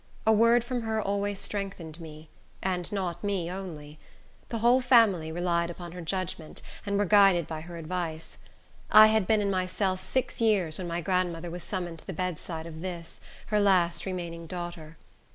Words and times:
A 0.25 0.31
word 0.31 0.63
from 0.63 0.81
her 0.81 0.99
always 0.99 1.39
strengthened 1.39 1.99
me; 1.99 2.27
and 2.63 2.91
not 2.91 3.23
me 3.23 3.51
only. 3.51 3.99
The 4.49 4.57
whole 4.57 4.81
family 4.81 5.31
relied 5.31 5.69
upon 5.69 5.91
her 5.91 6.01
judgement, 6.01 6.63
and 6.87 6.97
were 6.97 7.05
guided 7.05 7.45
by 7.45 7.61
her 7.61 7.77
advice. 7.77 8.39
I 8.89 9.05
had 9.13 9.27
been 9.27 9.41
in 9.41 9.51
my 9.51 9.67
cell 9.67 9.95
six 9.95 10.41
years 10.41 10.79
when 10.79 10.87
my 10.87 11.01
grandmother 11.01 11.51
was 11.51 11.61
summoned 11.61 11.99
to 11.99 12.07
the 12.07 12.13
bedside 12.13 12.65
of 12.65 12.81
this, 12.81 13.21
her 13.49 13.59
last 13.59 14.07
remaining 14.07 14.47
daughter. 14.47 14.97